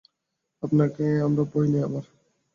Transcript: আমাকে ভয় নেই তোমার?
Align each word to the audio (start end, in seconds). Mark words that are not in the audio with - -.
আমাকে 0.63 1.05
ভয় 1.51 1.67
নেই 1.67 1.83
তোমার? 1.83 2.05